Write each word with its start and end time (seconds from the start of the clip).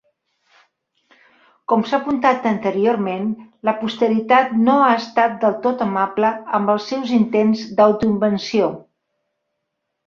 Com 1.73 1.83
s'ha 1.89 1.95
apuntat 2.03 2.47
anteriorment, 2.53 3.29
la 3.69 3.75
posteritat 3.83 4.57
no 4.63 4.79
ha 4.87 4.91
estat 5.03 5.37
del 5.45 5.61
tot 5.69 5.87
amable 5.89 6.33
amb 6.61 6.75
els 6.77 6.91
seus 6.95 7.17
intents 7.21 7.65
d'auto-invenció. 7.81 8.75